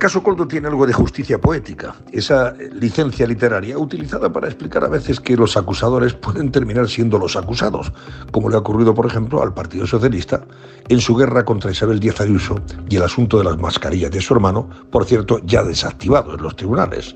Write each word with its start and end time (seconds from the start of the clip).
caso 0.00 0.22
Coldo 0.22 0.48
tiene 0.48 0.66
algo 0.66 0.86
de 0.86 0.92
justicia 0.92 1.38
poética, 1.38 1.94
esa 2.10 2.54
licencia 2.72 3.26
literaria 3.26 3.78
utilizada 3.78 4.32
para 4.32 4.48
explicar 4.48 4.82
a 4.82 4.88
veces 4.88 5.20
que 5.20 5.36
los 5.36 5.56
acusadores 5.56 6.14
pueden 6.14 6.50
terminar 6.50 6.88
siendo 6.88 7.18
los 7.18 7.36
acusados, 7.36 7.92
como 8.32 8.48
le 8.48 8.56
ha 8.56 8.60
ocurrido, 8.60 8.94
por 8.94 9.06
ejemplo, 9.06 9.42
al 9.42 9.54
Partido 9.54 9.86
Socialista 9.86 10.42
en 10.88 11.00
su 11.00 11.14
guerra 11.14 11.44
contra 11.44 11.70
Isabel 11.70 12.00
Díaz 12.00 12.20
Ayuso 12.20 12.56
y 12.88 12.96
el 12.96 13.02
asunto 13.02 13.38
de 13.38 13.44
las 13.44 13.58
mascarillas 13.58 14.10
de 14.10 14.20
su 14.20 14.34
hermano, 14.34 14.68
por 14.90 15.04
cierto, 15.04 15.38
ya 15.44 15.62
desactivado 15.62 16.34
en 16.34 16.42
los 16.42 16.56
tribunales. 16.56 17.14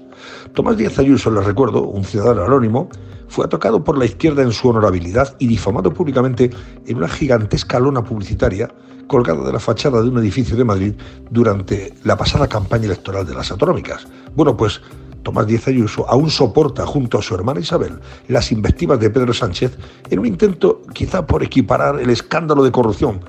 Tomás 0.53 0.77
Díaz 0.77 0.99
Ayuso, 0.99 1.31
les 1.31 1.45
recuerdo, 1.45 1.83
un 1.83 2.05
ciudadano 2.05 2.45
anónimo, 2.45 2.91
fue 3.29 3.45
atacado 3.45 3.85
por 3.85 3.99
la 3.99 4.05
izquierda 4.05 4.43
en 4.43 4.53
su 4.53 4.69
honorabilidad 4.69 5.37
y 5.39 5.47
difamado 5.47 5.93
públicamente 5.93 6.51
en 6.87 6.97
una 6.97 7.09
gigantesca 7.09 7.79
lona 7.79 8.05
publicitaria 8.05 8.71
colgada 9.07 9.45
de 9.45 9.53
la 9.53 9.61
fachada 9.61 10.03
de 10.03 10.09
un 10.09 10.19
edificio 10.19 10.57
de 10.57 10.65
Madrid 10.65 10.95
durante 11.31 11.95
la 12.05 12.17
pasada 12.17 12.49
campaña 12.49 12.87
electoral 12.87 13.27
de 13.27 13.35
las 13.35 13.51
autonómicas. 13.51 14.07
Bueno, 14.35 14.57
pues 14.57 14.81
Tomás 15.23 15.47
Díaz 15.47 15.67
Ayuso 15.69 16.09
aún 16.09 16.31
soporta 16.31 16.87
junto 16.87 17.19
a 17.19 17.23
su 17.23 17.35
hermana 17.35 17.61
Isabel 17.61 17.99
las 18.29 18.53
invectivas 18.53 19.01
de 19.01 19.11
Pedro 19.11 19.33
Sánchez 19.33 19.77
en 20.11 20.19
un 20.19 20.27
intento 20.27 20.83
quizá 20.93 21.27
por 21.27 21.43
equiparar 21.43 21.99
el 21.99 22.11
escándalo 22.11 22.63
de 22.63 22.73
corrupción 22.73 23.21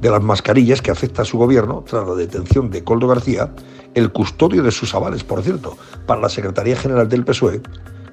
de 0.00 0.10
las 0.10 0.22
mascarillas 0.22 0.82
que 0.82 0.90
afecta 0.90 1.22
a 1.22 1.24
su 1.24 1.38
gobierno 1.38 1.84
tras 1.88 2.06
la 2.06 2.14
detención 2.14 2.70
de 2.70 2.84
Coldo 2.84 3.08
García, 3.08 3.50
el 3.94 4.12
custodio 4.12 4.62
de 4.62 4.70
sus 4.70 4.94
avales, 4.94 5.24
por 5.24 5.42
cierto, 5.42 5.76
para 6.06 6.20
la 6.20 6.28
Secretaría 6.28 6.76
General 6.76 7.08
del 7.08 7.24
PSOE, 7.24 7.62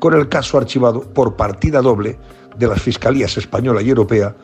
con 0.05 0.13
el 0.13 0.29
caso 0.29 0.59
archivado 0.59 1.01
por 1.01 1.35
partida 1.35 1.81
doble 1.81 2.19
de 2.59 2.67
las 2.67 2.79
fiscalías 2.79 3.37
española 3.37 3.81
y 3.81 3.89
europea 3.89 4.35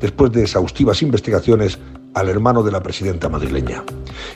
después 0.00 0.32
de 0.32 0.44
exhaustivas 0.44 1.02
investigaciones 1.02 1.78
al 2.14 2.30
hermano 2.30 2.62
de 2.62 2.72
la 2.72 2.82
presidenta 2.82 3.28
madrileña. 3.28 3.84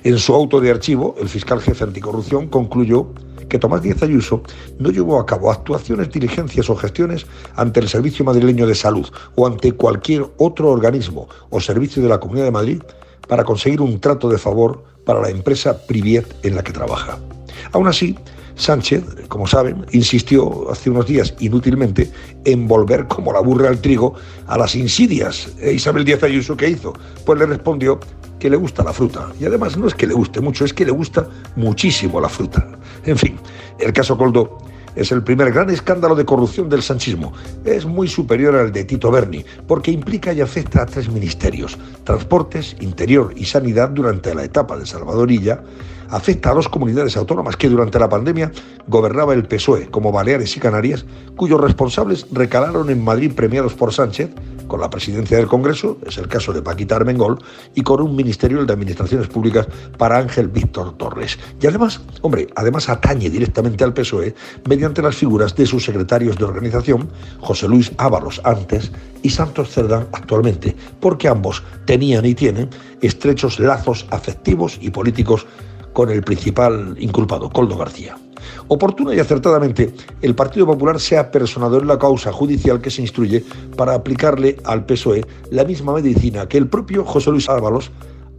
En 0.02 0.18
su 0.18 0.34
auto 0.34 0.60
de 0.60 0.70
archivo, 0.70 1.14
el 1.18 1.30
fiscal 1.30 1.62
jefe 1.62 1.84
anticorrupción 1.84 2.48
concluyó 2.48 3.14
que 3.48 3.58
Tomás 3.58 3.80
Díaz 3.80 4.02
Ayuso 4.02 4.42
no 4.78 4.90
llevó 4.90 5.18
a 5.18 5.24
cabo 5.24 5.50
actuaciones, 5.50 6.10
diligencias 6.10 6.68
o 6.68 6.76
gestiones 6.76 7.26
ante 7.56 7.80
el 7.80 7.88
Servicio 7.88 8.22
Madrileño 8.22 8.66
de 8.66 8.74
Salud 8.74 9.08
o 9.36 9.46
ante 9.46 9.72
cualquier 9.72 10.26
otro 10.36 10.68
organismo 10.68 11.30
o 11.48 11.62
servicio 11.62 12.02
de 12.02 12.10
la 12.10 12.20
Comunidad 12.20 12.44
de 12.44 12.50
Madrid 12.50 12.82
para 13.26 13.44
conseguir 13.44 13.80
un 13.80 14.00
trato 14.00 14.28
de 14.28 14.36
favor 14.36 14.84
para 15.06 15.22
la 15.22 15.30
empresa 15.30 15.86
Priviet 15.86 16.26
en 16.42 16.56
la 16.56 16.62
que 16.62 16.74
trabaja. 16.74 17.16
Aún 17.72 17.88
así, 17.88 18.18
Sánchez, 18.56 19.04
como 19.28 19.46
saben, 19.46 19.84
insistió 19.92 20.70
hace 20.70 20.90
unos 20.90 21.06
días 21.06 21.34
inútilmente 21.40 22.10
en 22.44 22.68
volver 22.68 23.06
como 23.08 23.32
la 23.32 23.40
burra 23.40 23.68
al 23.68 23.80
trigo 23.80 24.14
a 24.46 24.56
las 24.56 24.74
insidias. 24.74 25.52
E 25.60 25.72
Isabel 25.72 26.04
Díaz 26.04 26.22
Ayuso, 26.22 26.56
¿qué 26.56 26.68
hizo? 26.68 26.92
Pues 27.24 27.38
le 27.38 27.46
respondió 27.46 27.98
que 28.38 28.50
le 28.50 28.56
gusta 28.56 28.84
la 28.84 28.92
fruta. 28.92 29.28
Y 29.40 29.46
además 29.46 29.76
no 29.76 29.86
es 29.86 29.94
que 29.94 30.06
le 30.06 30.14
guste 30.14 30.40
mucho, 30.40 30.64
es 30.64 30.74
que 30.74 30.84
le 30.84 30.92
gusta 30.92 31.28
muchísimo 31.56 32.20
la 32.20 32.28
fruta. 32.28 32.66
En 33.04 33.16
fin, 33.16 33.36
el 33.78 33.92
caso 33.92 34.16
Coldo 34.16 34.58
es 34.96 35.10
el 35.12 35.22
primer 35.22 35.52
gran 35.52 35.70
escándalo 35.70 36.14
de 36.14 36.24
corrupción 36.24 36.68
del 36.68 36.82
sanchismo. 36.82 37.32
Es 37.64 37.84
muy 37.84 38.06
superior 38.08 38.54
al 38.54 38.72
de 38.72 38.84
Tito 38.84 39.10
Berni, 39.10 39.44
porque 39.66 39.90
implica 39.90 40.32
y 40.32 40.40
afecta 40.40 40.82
a 40.82 40.86
tres 40.86 41.08
ministerios, 41.08 41.76
transportes, 42.04 42.76
interior 42.80 43.32
y 43.36 43.44
sanidad 43.44 43.90
durante 43.90 44.34
la 44.34 44.44
etapa 44.44 44.76
de 44.76 44.86
Salvadorilla, 44.86 45.62
afecta 46.14 46.50
a 46.50 46.54
dos 46.54 46.68
comunidades 46.68 47.16
autónomas 47.16 47.56
que 47.56 47.68
durante 47.68 47.98
la 47.98 48.08
pandemia 48.08 48.52
gobernaba 48.86 49.34
el 49.34 49.46
PSOE, 49.46 49.90
como 49.90 50.12
Baleares 50.12 50.56
y 50.56 50.60
Canarias, 50.60 51.04
cuyos 51.36 51.60
responsables 51.60 52.26
recalaron 52.30 52.88
en 52.88 53.02
Madrid 53.02 53.32
premiados 53.34 53.74
por 53.74 53.92
Sánchez, 53.92 54.30
con 54.68 54.80
la 54.80 54.88
presidencia 54.88 55.36
del 55.36 55.48
Congreso, 55.48 55.98
es 56.06 56.16
el 56.16 56.28
caso 56.28 56.52
de 56.52 56.62
Paquita 56.62 56.96
Armengol, 56.96 57.38
y 57.74 57.82
con 57.82 58.00
un 58.00 58.14
ministerio 58.14 58.64
de 58.64 58.72
Administraciones 58.72 59.26
Públicas 59.26 59.66
para 59.98 60.18
Ángel 60.18 60.48
Víctor 60.48 60.96
Torres. 60.96 61.36
Y 61.60 61.66
además, 61.66 62.00
hombre, 62.22 62.46
además 62.54 62.88
atañe 62.88 63.28
directamente 63.28 63.82
al 63.82 63.92
PSOE 63.92 64.34
mediante 64.68 65.02
las 65.02 65.16
figuras 65.16 65.54
de 65.56 65.66
sus 65.66 65.84
secretarios 65.84 66.38
de 66.38 66.44
organización, 66.44 67.10
José 67.40 67.66
Luis 67.66 67.92
Ábalos 67.98 68.40
antes 68.44 68.92
y 69.22 69.30
Santos 69.30 69.70
Cerdán 69.70 70.06
actualmente, 70.12 70.76
porque 71.00 71.26
ambos 71.26 71.62
tenían 71.86 72.24
y 72.24 72.34
tienen 72.34 72.70
estrechos 73.00 73.58
lazos 73.58 74.06
afectivos 74.10 74.78
y 74.80 74.90
políticos 74.90 75.46
con 75.94 76.10
el 76.10 76.22
principal 76.22 76.94
inculpado, 76.98 77.48
Coldo 77.48 77.78
García. 77.78 78.18
Oportuna 78.68 79.14
y 79.14 79.20
acertadamente, 79.20 79.94
el 80.20 80.34
Partido 80.34 80.66
Popular 80.66 81.00
se 81.00 81.16
ha 81.16 81.30
personado 81.30 81.78
en 81.78 81.86
la 81.86 81.98
causa 81.98 82.32
judicial 82.32 82.82
que 82.82 82.90
se 82.90 83.00
instruye 83.00 83.42
para 83.76 83.94
aplicarle 83.94 84.56
al 84.64 84.84
PSOE 84.84 85.24
la 85.50 85.64
misma 85.64 85.94
medicina 85.94 86.46
que 86.46 86.58
el 86.58 86.68
propio 86.68 87.04
José 87.04 87.30
Luis 87.30 87.48
Ábalos, 87.48 87.90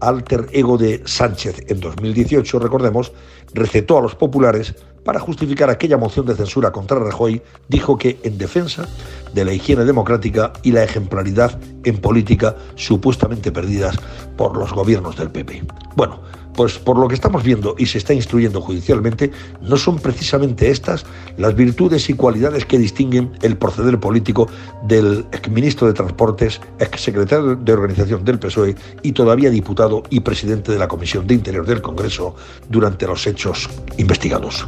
alter 0.02 0.48
ego 0.52 0.78
de 0.78 1.02
Sánchez 1.06 1.64
en 1.68 1.80
2018, 1.80 2.60
recordemos, 2.60 3.14
recetó 3.54 3.98
a 3.98 4.02
los 4.02 4.14
populares 4.14 4.76
para 5.06 5.20
justificar 5.20 5.70
aquella 5.70 5.98
moción 5.98 6.26
de 6.26 6.36
censura 6.36 6.72
contra 6.72 7.00
Rajoy, 7.00 7.42
dijo 7.70 7.98
que 7.98 8.20
en 8.24 8.38
defensa 8.38 8.88
de 9.34 9.46
la 9.46 9.54
higiene 9.54 9.86
democrática 9.86 10.52
y 10.64 10.72
la 10.72 10.84
ejemplaridad 10.84 11.60
en 11.84 11.98
política 11.98 12.56
supuestamente 12.76 13.52
perdidas 13.52 13.96
por 14.36 14.58
los 14.58 14.74
gobiernos 14.74 15.16
del 15.16 15.30
PP. 15.30 15.64
Bueno, 15.96 16.20
pues 16.56 16.80
por 16.80 16.98
lo 16.98 17.08
que 17.08 17.16
estamos 17.16 17.44
viendo 17.44 17.76
y 17.78 17.86
se 17.86 17.98
está 17.98 18.14
instruyendo 18.14 18.62
judicialmente, 18.62 19.32
no 19.62 19.78
son 19.78 20.00
precisamente 20.00 20.70
estas 20.70 21.06
las 21.38 21.56
virtudes 21.56 22.10
y 22.10 22.14
cualidades 22.14 22.66
que 22.66 22.78
distinguen 22.78 23.32
el 23.42 23.58
proceder 23.58 24.00
político 24.00 24.48
del 24.84 25.26
exministro 25.32 25.88
de 25.88 25.94
Transportes, 25.94 26.62
exsecretario 26.80 27.56
de 27.56 27.74
Organización 27.74 28.24
del 28.24 28.40
PSOE 28.40 28.76
y 29.02 29.12
todavía 29.12 29.50
diputado 29.50 30.04
y 30.10 30.22
presidente 30.22 30.72
de 30.72 30.80
la 30.80 30.88
Comisión 30.88 31.28
de 31.28 31.34
Interior 31.34 31.66
del 31.66 31.82
Congreso 31.82 32.36
durante 32.70 33.08
los 33.08 33.26
hechos 33.28 33.70
investigados. 33.98 34.68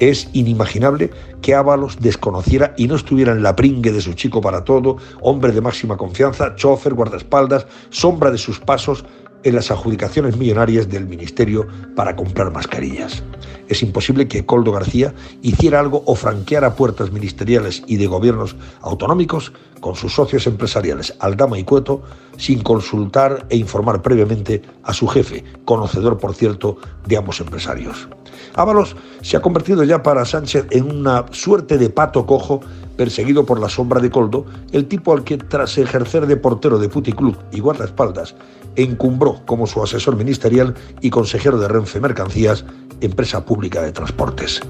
Es 0.00 0.28
inimaginable 0.32 1.10
que 1.42 1.54
Ábalos 1.54 1.98
desconociera 2.00 2.74
y 2.76 2.88
no 2.88 2.96
estuviera 2.96 3.32
en 3.32 3.42
la 3.42 3.54
pringue 3.54 3.92
de 3.92 4.00
su 4.00 4.14
chico 4.14 4.40
para 4.40 4.64
todo, 4.64 4.96
hombre 5.20 5.52
de 5.52 5.60
máxima 5.60 5.96
confianza, 5.96 6.56
chofer, 6.56 6.94
guardaespaldas, 6.94 7.66
sombra 7.90 8.30
de 8.30 8.38
sus 8.38 8.58
pasos, 8.58 9.04
en 9.44 9.54
las 9.54 9.70
adjudicaciones 9.70 10.36
millonarias 10.36 10.88
del 10.88 11.06
Ministerio 11.06 11.66
para 11.94 12.16
comprar 12.16 12.52
mascarillas. 12.52 13.22
Es 13.68 13.82
imposible 13.82 14.28
que 14.28 14.44
Coldo 14.44 14.72
García 14.72 15.14
hiciera 15.40 15.80
algo 15.80 16.02
o 16.06 16.14
franqueara 16.14 16.74
puertas 16.74 17.10
ministeriales 17.10 17.82
y 17.86 17.96
de 17.96 18.06
gobiernos 18.06 18.56
autonómicos 18.82 19.52
con 19.80 19.94
sus 19.94 20.14
socios 20.14 20.46
empresariales 20.46 21.14
Aldama 21.20 21.58
y 21.58 21.64
Cueto 21.64 22.02
sin 22.36 22.62
consultar 22.62 23.46
e 23.48 23.56
informar 23.56 24.02
previamente 24.02 24.62
a 24.82 24.92
su 24.92 25.06
jefe, 25.06 25.44
conocedor 25.64 26.18
por 26.18 26.34
cierto 26.34 26.76
de 27.06 27.16
ambos 27.16 27.40
empresarios. 27.40 28.08
Ábalos 28.54 28.96
se 29.22 29.36
ha 29.36 29.42
convertido 29.42 29.84
ya 29.84 30.02
para 30.02 30.24
Sánchez 30.24 30.66
en 30.70 30.90
una 30.90 31.24
suerte 31.30 31.78
de 31.78 31.88
pato 31.90 32.26
cojo 32.26 32.60
perseguido 32.96 33.46
por 33.46 33.58
la 33.58 33.68
sombra 33.68 34.00
de 34.00 34.10
Coldo, 34.10 34.44
el 34.72 34.86
tipo 34.86 35.12
al 35.12 35.24
que 35.24 35.38
tras 35.38 35.78
ejercer 35.78 36.26
de 36.26 36.36
portero 36.36 36.78
de 36.78 36.88
puticlub 36.88 37.36
y 37.50 37.60
guardaespaldas 37.60 38.34
encumbró 38.76 39.31
como 39.40 39.66
su 39.66 39.82
asesor 39.82 40.16
ministerial 40.16 40.74
y 41.00 41.10
consejero 41.10 41.58
de 41.58 41.68
Renfe 41.68 42.00
Mercancías, 42.00 42.64
empresa 43.00 43.44
pública 43.44 43.82
de 43.82 43.92
transportes. 43.92 44.60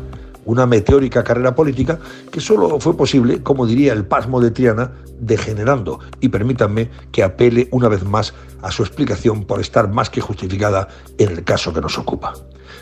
Una 0.44 0.66
meteórica 0.66 1.22
carrera 1.22 1.54
política 1.54 1.98
que 2.30 2.40
solo 2.40 2.80
fue 2.80 2.96
posible, 2.96 3.42
como 3.42 3.66
diría 3.66 3.92
el 3.92 4.04
pasmo 4.04 4.40
de 4.40 4.50
Triana, 4.50 4.92
degenerando, 5.20 6.00
y 6.20 6.28
permítanme 6.28 6.90
que 7.12 7.22
apele 7.22 7.68
una 7.70 7.88
vez 7.88 8.04
más 8.04 8.34
a 8.60 8.72
su 8.72 8.82
explicación 8.82 9.44
por 9.44 9.60
estar 9.60 9.88
más 9.88 10.10
que 10.10 10.20
justificada 10.20 10.88
en 11.18 11.30
el 11.30 11.44
caso 11.44 11.72
que 11.72 11.80
nos 11.80 11.96
ocupa. 11.96 12.34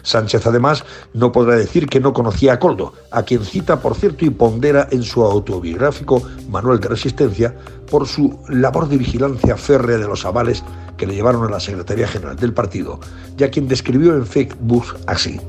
Sánchez, 0.03 0.47
además, 0.47 0.85
no 1.12 1.33
podrá 1.33 1.57
decir 1.57 1.87
que 1.87 2.01
no 2.01 2.12
conocía 2.12 2.55
a 2.55 2.59
Coldo, 2.59 2.95
a 3.11 3.23
quien 3.23 3.45
cita, 3.45 3.81
por 3.81 3.95
cierto, 3.95 4.25
y 4.25 4.31
pondera 4.31 4.89
en 4.91 5.03
su 5.03 5.23
autobiográfico 5.23 6.23
Manuel 6.49 6.81
de 6.81 6.89
Resistencia 6.89 7.55
por 7.91 8.07
su 8.07 8.41
labor 8.49 8.88
de 8.88 8.97
vigilancia 8.97 9.56
férrea 9.56 9.99
de 9.99 10.09
los 10.09 10.25
avales 10.25 10.65
que 11.00 11.06
le 11.06 11.14
llevaron 11.14 11.43
a 11.44 11.49
la 11.49 11.61
Secretaría 11.61 12.06
General 12.06 12.37
del 12.37 12.52
partido, 12.52 13.00
y 13.38 13.43
a 13.43 13.50
quien 13.50 13.67
describió 13.67 14.14
en 14.14 14.26
Facebook 14.26 14.85
así. 15.06 15.41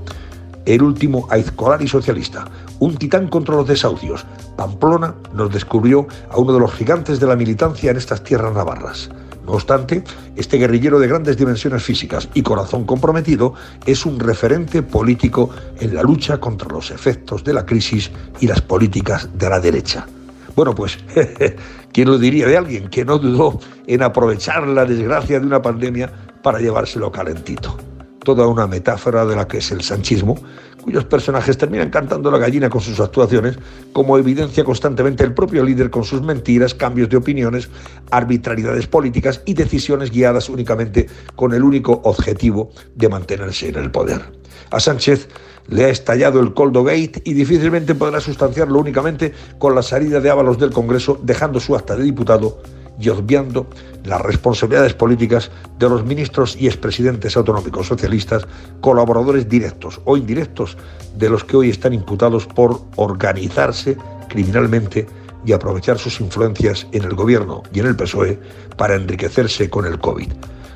El 0.63 0.81
último 0.81 1.27
aizcolari 1.29 1.89
socialista, 1.89 2.45
un 2.79 2.95
titán 2.95 3.27
contra 3.27 3.57
los 3.57 3.67
desahucios, 3.67 4.25
Pamplona 4.55 5.13
nos 5.33 5.51
descubrió 5.51 6.07
a 6.29 6.37
uno 6.37 6.53
de 6.53 6.61
los 6.61 6.71
gigantes 6.71 7.19
de 7.19 7.27
la 7.27 7.35
militancia 7.35 7.91
en 7.91 7.97
estas 7.97 8.23
tierras 8.23 8.53
navarras. 8.53 9.09
No 9.45 9.51
obstante, 9.51 10.05
este 10.37 10.57
guerrillero 10.57 10.99
de 10.99 11.09
grandes 11.09 11.35
dimensiones 11.35 11.83
físicas 11.83 12.29
y 12.33 12.43
corazón 12.43 12.85
comprometido 12.85 13.53
es 13.85 14.05
un 14.05 14.21
referente 14.21 14.83
político 14.83 15.49
en 15.81 15.93
la 15.93 16.01
lucha 16.01 16.39
contra 16.39 16.69
los 16.69 16.91
efectos 16.91 17.43
de 17.43 17.51
la 17.51 17.65
crisis 17.65 18.09
y 18.39 18.47
las 18.47 18.61
políticas 18.61 19.27
de 19.37 19.49
la 19.49 19.59
derecha. 19.59 20.07
Bueno, 20.55 20.75
pues, 20.75 20.97
¿quién 21.93 22.09
lo 22.09 22.17
diría 22.17 22.47
de 22.47 22.57
alguien 22.57 22.89
que 22.89 23.05
no 23.05 23.17
dudó 23.17 23.59
en 23.87 24.03
aprovechar 24.03 24.67
la 24.67 24.85
desgracia 24.85 25.39
de 25.39 25.45
una 25.45 25.61
pandemia 25.61 26.11
para 26.43 26.59
llevárselo 26.59 27.11
calentito? 27.11 27.77
Toda 28.23 28.45
una 28.47 28.67
metáfora 28.67 29.25
de 29.25 29.35
la 29.35 29.47
que 29.47 29.57
es 29.57 29.71
el 29.71 29.81
sanchismo, 29.81 30.37
cuyos 30.81 31.05
personajes 31.05 31.57
terminan 31.57 31.89
cantando 31.89 32.29
la 32.29 32.37
gallina 32.37 32.69
con 32.69 32.81
sus 32.81 32.99
actuaciones, 32.99 33.57
como 33.93 34.17
evidencia 34.17 34.63
constantemente 34.63 35.23
el 35.23 35.33
propio 35.33 35.63
líder 35.63 35.89
con 35.89 36.03
sus 36.03 36.21
mentiras, 36.21 36.73
cambios 36.73 37.09
de 37.09 37.17
opiniones, 37.17 37.69
arbitrariedades 38.11 38.87
políticas 38.87 39.41
y 39.45 39.53
decisiones 39.53 40.11
guiadas 40.11 40.49
únicamente 40.49 41.07
con 41.35 41.53
el 41.53 41.63
único 41.63 42.01
objetivo 42.03 42.71
de 42.95 43.09
mantenerse 43.09 43.69
en 43.69 43.75
el 43.75 43.91
poder. 43.91 44.21
A 44.69 44.79
Sánchez 44.79 45.27
le 45.67 45.85
ha 45.85 45.89
estallado 45.89 46.39
el 46.39 46.53
Coldo 46.53 46.83
Gate 46.83 47.21
y 47.23 47.33
difícilmente 47.33 47.95
podrá 47.95 48.19
sustanciarlo 48.19 48.79
únicamente 48.79 49.33
con 49.57 49.75
la 49.75 49.81
salida 49.81 50.19
de 50.19 50.29
Ábalos 50.29 50.57
del 50.57 50.71
Congreso, 50.71 51.19
dejando 51.23 51.59
su 51.59 51.75
acta 51.75 51.95
de 51.95 52.03
diputado 52.03 52.59
y 52.99 53.09
obviando 53.09 53.67
las 54.05 54.21
responsabilidades 54.21 54.93
políticas 54.93 55.51
de 55.79 55.89
los 55.89 56.05
ministros 56.05 56.55
y 56.59 56.67
expresidentes 56.67 57.35
autonómicos 57.35 57.87
socialistas, 57.87 58.47
colaboradores 58.79 59.49
directos 59.49 59.99
o 60.05 60.17
indirectos 60.17 60.77
de 61.17 61.29
los 61.29 61.43
que 61.43 61.57
hoy 61.57 61.69
están 61.69 61.93
imputados 61.93 62.45
por 62.45 62.81
organizarse 62.95 63.97
criminalmente 64.29 65.07
y 65.45 65.53
aprovechar 65.53 65.97
sus 65.97 66.19
influencias 66.21 66.87
en 66.91 67.03
el 67.03 67.15
gobierno 67.15 67.63
y 67.73 67.79
en 67.79 67.87
el 67.87 67.95
PSOE 67.95 68.39
para 68.77 68.95
enriquecerse 68.95 69.69
con 69.69 69.85
el 69.85 69.99
COVID, 69.99 70.31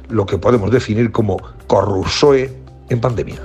lo 0.10 0.26
que 0.26 0.38
podemos 0.38 0.72
definir 0.72 1.12
como 1.12 1.38
corrusoe 1.68 2.52
en 2.90 3.00
pandemia. 3.00 3.40